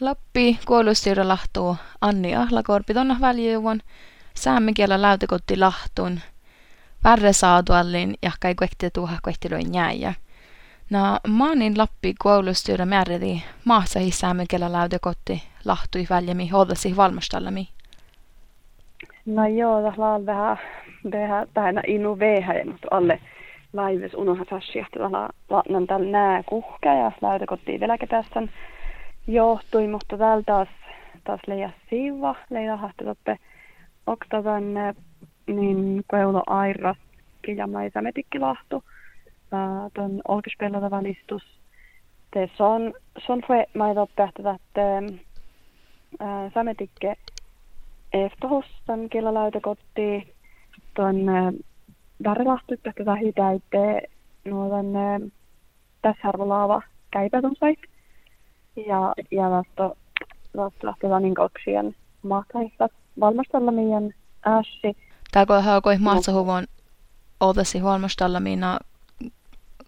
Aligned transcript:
Lappi 0.00 0.58
kuolustyyrä 0.66 1.28
lahtuu 1.28 1.76
Anni 2.00 2.36
Ahlakorpi 2.36 2.94
tonna 2.94 3.16
väljyvon 3.20 3.80
saamen 4.34 4.74
lautakotti 4.96 5.56
lahtuun 5.56 6.20
värre 7.04 7.32
saaduallin 7.32 8.14
ja 8.22 8.30
kai 8.40 8.54
kuekti 8.54 8.90
tuha 8.90 9.16
kuektiloin 9.24 9.74
jääjä. 9.74 10.14
No 10.90 11.18
maanin 11.28 11.78
Lappi 11.78 12.14
kuolustyyrä 12.22 12.86
määridi 12.86 13.42
maassa 13.64 14.00
saamen 14.10 14.46
lautakotti 14.68 15.42
lahtui 15.64 16.06
väljemi 16.10 16.48
hoidasi 16.48 16.96
valmistallami. 16.96 17.68
No 19.26 19.46
joo, 19.46 19.82
tässä 19.82 20.06
on 20.06 20.26
vähän, 20.26 20.58
vähän 21.12 21.48
tähän 21.54 21.82
inu 21.86 22.18
veihä, 22.18 22.54
mutta 22.64 22.88
alle 22.90 23.20
laives 23.72 24.14
unoha 24.14 24.44
sassi, 24.50 24.78
että 24.78 24.98
tällä 25.86 26.10
nää 26.10 26.42
kuhka 26.42 26.88
ja 26.88 27.12
lautakotti 27.22 27.80
vielä 27.80 27.98
tässä 28.08 28.42
johtui, 29.26 29.88
mutta 29.88 30.18
täällä 30.18 30.42
taas, 30.46 30.68
taas 31.24 31.40
leija 31.46 31.70
siiva, 31.90 32.34
leija 32.50 32.76
hahteloppe 32.76 33.38
oktavan 34.06 34.64
niin 35.46 36.04
keulo 36.10 36.42
aira 36.46 36.94
kijamaisa 37.42 38.02
metikki-lahtu, 38.02 38.84
tuon 39.94 40.22
olkispellota 40.28 40.90
valistus. 40.90 41.42
Te 42.30 42.50
son, 42.56 42.94
son 43.26 43.42
fue 43.46 43.66
maidoppe, 43.74 44.22
että 44.22 45.02
sametikke 46.54 47.14
eftohus 48.12 48.64
tämän 48.86 49.08
kielalautakotti 49.08 50.34
tuon 50.94 51.16
Darilahtu, 52.24 52.74
että 52.74 52.92
tätä 52.98 53.14
hitäitte 53.14 54.02
nuotan 54.44 54.86
tässä 56.02 56.28
arvolaava 56.28 56.82
käipätun 57.10 57.56
sait 57.60 57.78
ja, 58.76 59.14
ja 59.30 59.50
vasto 59.50 59.96
lähtevä 60.82 61.20
niin 61.20 61.34
koksien 61.34 61.94
mahtaista 62.22 62.88
valmistella 63.20 63.72
meidän 63.72 64.14
ässi. 64.46 64.96
Täällä 65.32 65.60
hän 65.60 65.82
koi 65.82 65.98
maassa 65.98 66.32
huvon 66.32 66.64
odasi 67.40 67.82
valmistella 67.82 68.40
minä 68.40 68.78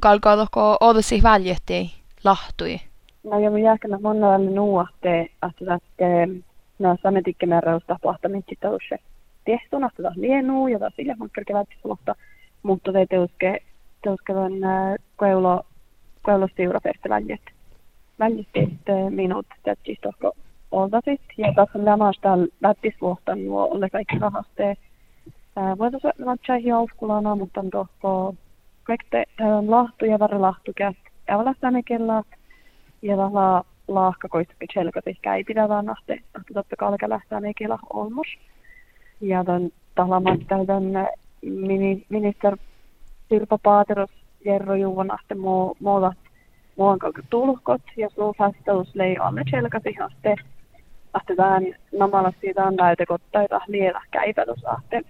kalkaatoko 0.00 0.76
odasi 0.80 1.22
väljetti 1.22 1.94
lahtui. 2.24 2.80
No 3.24 3.38
ja 3.38 3.50
minä 3.50 3.64
jääkänä 3.64 3.98
monella 4.02 4.38
nuohte, 4.38 5.20
että 5.20 5.74
että 5.74 6.04
no 6.78 6.96
sametikkemääräystä 7.02 7.96
plahtamit 8.02 8.44
sitten 8.48 8.70
se 8.88 8.96
tehtuna, 9.44 9.86
että 9.86 10.02
taas 10.02 10.16
lienuu 10.16 10.68
ja 10.68 10.78
taas 10.78 10.92
sille 10.96 11.16
hankkeella 11.20 11.46
kevättisulta, 11.46 12.14
mutta 12.62 12.92
te 12.92 13.06
teuske, 13.10 13.58
teuskevan 14.02 14.52
keulo, 15.20 15.62
keulostiurafesta 16.26 17.08
väljettä 17.08 17.50
väldigt 18.20 18.48
minut 19.10 19.46
tätsistohko 19.62 20.32
oltasit. 20.70 21.20
Ja 21.38 21.52
tässä 21.56 21.78
on 21.78 21.84
lämmästä 21.84 22.28
lättisvuohtan 22.60 23.44
nuo 23.44 23.68
ole 23.70 23.90
kaikki 23.90 24.18
rahaste. 24.18 24.76
Voitaisiin 25.78 26.26
vatsaa 26.26 26.56
hiauskulana, 26.56 27.36
mutta 27.36 27.60
on 27.60 27.70
tohko 27.70 28.34
kaikte 28.84 29.24
on 29.40 29.70
lahtu 29.70 30.04
ja 30.04 30.18
varre 30.18 30.38
lahtu 30.38 30.72
käs 30.76 30.94
ävälästä 31.30 31.70
kellat. 31.84 32.26
Ja 33.02 33.16
tällä 33.16 33.64
lahka 33.88 34.28
koistukin 34.28 34.68
selkäti 34.74 35.18
käy 35.22 35.44
pidävään 35.44 35.86
nahte, 35.86 36.12
että 36.12 36.40
totta 36.54 36.76
kai 36.76 36.88
alkaa 36.88 37.08
lähtää 37.08 37.40
mekellä 37.40 37.78
olmos. 37.92 38.26
Ja 39.20 39.44
tämän 39.44 39.70
tällä 40.48 40.66
tämän 40.66 41.08
minister 42.08 42.56
Sirpa 43.28 43.58
Paateros 43.62 44.10
Jerro 44.44 44.74
Juvanahte 44.74 45.34
muuta 45.80 46.12
muonkauka 46.80 47.22
tulkot 47.30 47.82
ja 47.96 48.08
sun 48.10 48.34
vastaus 48.38 48.94
lei 48.94 49.16
alle 49.16 49.42
selkäsi 49.50 49.94
haste 50.00 50.34
ahte 51.12 51.36
vähän 51.36 51.66
namalla 51.98 52.32
siitä 52.40 52.64
on 52.64 52.76
näytekottaita 52.76 53.60
lielä 53.66 54.02
käipätys 54.10 54.64
ahte 54.66 55.02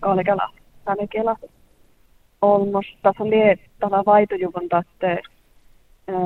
kalkala 0.00 0.50
tänne 0.84 1.06
kela 1.06 1.36
olmos 2.42 2.86
tässä 3.02 3.24
lie 3.24 3.58
tällä 3.78 4.02
vaitojuvun 4.06 4.68
tätte 4.68 5.22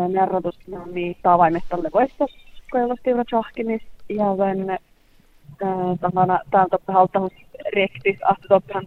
nerrotus 0.09 0.59
niin 0.93 1.17
tavaimestalle 1.23 1.91
voistos 1.95 2.31
koevastiivra 2.71 3.25
tjohkimis 3.25 3.83
ja 4.09 4.37
sen 4.37 4.79
tavallaan 6.01 6.41
täältä 6.51 6.79
haltahus 6.89 7.33
rektis 7.75 8.19
ahte 8.23 8.49
toppihan 8.49 8.87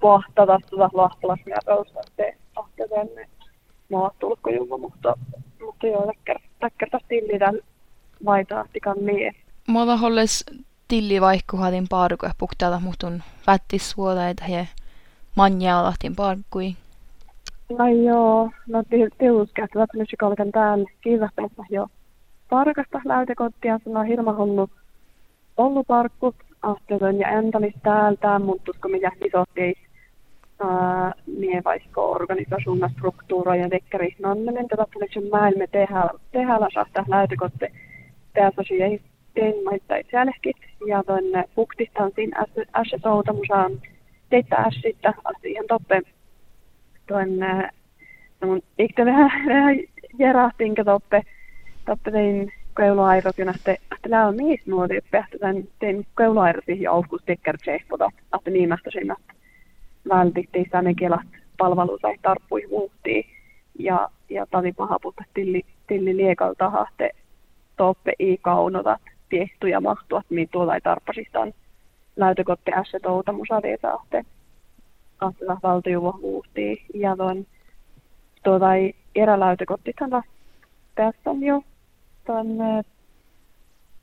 pohtata 0.00 0.58
tuota 0.70 0.88
lahtalas 0.92 1.40
mierousta 3.94 4.26
ahte 4.26 4.50
sen 4.50 4.60
maatulkkojuva, 4.60 4.78
mutta, 4.78 5.14
mutta 5.64 5.86
joo, 5.86 6.12
täkkärtä 6.60 6.98
tillitän 7.08 7.58
vaitaahtikan 8.24 9.06
lie. 9.06 9.32
Mulla 9.66 9.96
holles 9.96 10.44
tilli 10.88 11.20
vaihkuhatin 11.20 11.86
parku 11.90 12.26
ja 12.26 12.32
puktaata 12.38 12.80
muhtun 12.80 13.22
vättissuoleita 13.46 14.44
ja 14.48 14.66
manjaalahtin 15.36 16.16
parkui. 16.16 16.76
No 17.78 17.88
joo, 17.88 18.50
no 18.68 18.82
tiuskäät 19.18 19.74
lähtenyt 19.74 20.08
kalkan 20.18 20.52
täällä 20.52 20.90
kiivahteessa 21.00 21.62
jo 21.70 21.86
parkasta 22.50 23.00
läytekottia, 23.04 23.80
se 23.84 23.90
on 23.90 24.06
hirma 24.06 24.32
ollut, 24.32 24.70
ollut 25.56 25.86
parkku, 25.86 26.34
asteton 26.62 27.18
ja 27.18 27.28
entämis 27.28 27.74
täältä, 27.82 28.38
mutta 28.38 28.72
kun 28.82 28.90
ei 28.94 29.74
niin 30.56 31.23
vaikka 31.64 32.00
organisationen 32.00 32.90
strukturer 32.90 33.54
ja 33.54 33.70
väcker 33.70 34.02
nannen 34.18 34.68
tätä 34.68 34.86
liksom 35.00 35.24
maailma 35.32 35.66
tehdä 35.66 36.08
tehdä 36.32 36.58
saada 36.74 37.04
läytökotte 37.08 37.72
tässä 38.34 38.74
ei 38.84 39.00
tein 39.34 39.64
maittaa 39.64 39.96
itsellekin. 39.96 40.54
Ja 40.86 41.02
tuonne 41.06 41.44
puktistaan 41.54 42.12
siinä 42.14 42.44
assetouta 42.72 43.32
musaan 43.32 43.72
teitä 44.30 44.56
assita 44.56 45.14
asian 45.24 45.64
toppe. 45.68 46.02
Tuonne 47.06 47.70
mun 48.44 48.62
ikte 48.78 49.04
vähän 49.04 49.30
vähän 49.48 49.76
järahtinkä 50.18 50.84
toppe 50.84 51.22
toppe 51.86 52.10
tein 52.10 52.52
kouluairot 52.74 53.38
ja 53.38 53.44
nähte 53.44 53.70
että 53.70 54.10
lää 54.10 54.26
on 54.26 54.36
niistä 54.36 54.70
nuoti 54.70 54.96
että 54.96 55.24
tein 55.78 56.06
kouluairot 56.14 56.64
ja 56.68 56.92
aufkus 56.92 57.22
tekkär 57.26 57.58
tsehpota 57.58 58.10
että 58.38 58.50
niin 58.50 58.68
mä 58.68 58.76
siinä 58.92 59.16
vältittiin 60.08 60.66
ne 60.82 60.94
kelat 60.94 61.26
palveluita 61.58 62.08
tarppui 62.22 62.66
muuttiin. 62.70 63.24
Ja, 63.78 64.08
ja 64.30 64.46
tani 64.50 64.72
pahaputta 64.72 65.24
tilli, 65.34 65.62
tilli 65.86 66.16
liekalta 66.16 66.70
hahte 66.70 67.10
toppe 67.76 68.12
i 68.18 68.36
kaunotat 68.36 69.00
tehty 69.30 69.68
ja 69.68 69.80
mahtuat, 69.80 70.26
mi 70.30 70.46
tuolla 70.46 70.74
ei 70.74 70.80
tarppasistaan 70.80 71.52
läytökotte 72.16 72.72
ässä 72.72 73.00
touta 73.00 73.32
musadeita 73.32 73.90
ahte. 73.90 74.24
Ahte 75.20 75.44
valtio 75.62 76.18
muuttiin. 76.20 76.78
Ja 76.94 77.16
tuon 77.16 77.46
tuota 78.44 78.74
ei 78.74 78.94
eräläytökottithan 79.14 80.10
tässä 80.94 81.30
on 81.30 81.42
jo 81.42 81.62
tuonne 82.26 82.84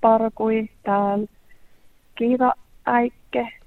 parkui 0.01 0.69
täällä 0.83 1.27
kiiva 2.15 2.53
äikke 2.85 3.20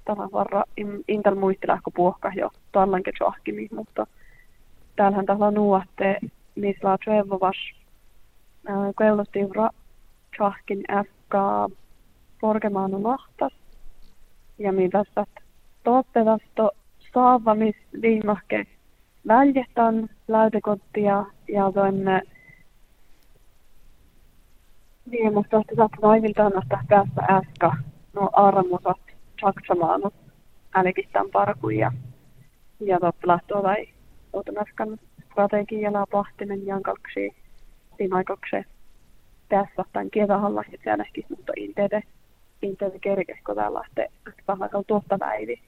tämä 0.05 0.27
varra 0.31 0.63
intel 1.07 1.35
muistilähkö 1.35 1.91
puhka 1.95 2.31
jo 2.35 2.49
tallanke 2.71 3.11
tjohkimi, 3.11 3.67
mutta 3.75 4.07
täällähän 4.95 5.25
tällä 5.25 5.51
nuotte 5.51 6.19
missä 6.55 6.87
laa 6.87 6.97
trevovas 6.97 7.55
keulostivra 8.97 9.69
tjohkin 10.37 10.83
äkka 10.91 11.69
korkemaanu 12.41 13.03
lahtas 13.03 13.53
ja 14.59 14.71
mitä 14.73 15.03
toottevasto 15.83 16.71
saavamis 17.13 17.75
viimahke 18.01 18.65
väljetän 19.27 20.09
läytekottia 20.27 21.25
ja 21.47 21.71
tuonne 21.71 22.21
niin, 25.11 25.33
mutta 25.33 25.61
saat 25.75 25.91
vaiviltaan 26.01 26.51
päästä 26.69 27.21
äsken 27.29 27.71
no 28.13 28.29
armusat 28.33 29.14
saksamaan 29.41 30.01
älkistään 30.75 31.29
parkuja 31.29 31.91
ja, 32.79 32.87
ja 32.87 32.99
toppelahtua 32.99 33.61
tai 33.61 33.87
otanaskan 34.33 34.99
strategialla 35.31 36.07
pahtinen 36.11 36.65
jankalksi 36.65 37.35
siinä 37.97 38.15
aikaksi 38.15 38.55
tässä 39.49 39.83
tämän 39.93 40.09
kevähalla 40.11 40.63
ja 40.71 40.77
siellä 40.83 41.03
ehkä 41.03 41.21
mutta 41.29 41.53
intede 41.57 42.03
intede 42.61 42.99
kerkesko 42.99 43.55
täällä 43.55 43.79
lähtee 43.79 44.11
vähän 44.47 44.69
tuosta 44.87 45.17
päivi. 45.17 45.61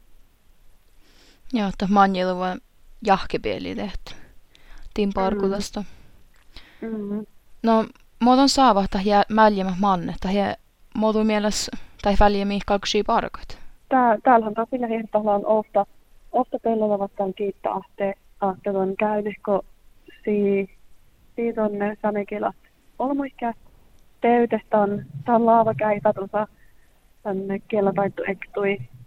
Joo, 1.54 1.70
että 1.70 1.88
manjilu 1.90 2.40
vaan 2.40 2.62
jahkepieli 3.06 3.76
tehty. 3.76 4.14
Tin 4.94 5.14
parkulasta. 5.14 5.84
Mm. 6.82 6.90
Mm-hmm. 6.90 7.26
No, 7.64 7.86
muodon 8.20 8.50
saavahta 8.50 9.00
ja 9.06 9.24
mäljemä 9.30 9.74
manne, 9.80 10.16
tai 10.20 10.34
muodon 10.96 11.28
mielessä 11.28 11.72
tai 12.08 12.16
väljemmin 12.20 12.62
kalksi 12.66 13.04
parkat? 13.04 13.60
Tää, 13.90 14.18
täällähän 14.24 14.54
taas 14.54 14.70
sillä 14.70 14.88
hehtalla 14.88 15.36
on 15.36 15.46
ofta, 15.46 15.86
ofta 16.32 16.58
pellolla 16.64 17.00
vastaan 17.00 17.34
kiittää 17.34 17.72
ahte, 17.72 18.14
ahte 18.42 18.72
käynyt, 19.00 19.36
kun 19.46 19.62
si, 20.26 20.70
siitä 21.36 21.64
on 21.64 21.80
ne 21.80 21.98
sanekilat 22.02 22.56
olmoikkä 23.00 23.54
teytehtan, 24.22 25.06
tämän 25.26 25.46
laava 25.46 25.74
käipä 25.74 26.14
tuossa 26.14 26.48
tänne 27.24 27.60
kiellä 27.60 27.94
taittu 27.96 28.24
ektui 28.28 28.78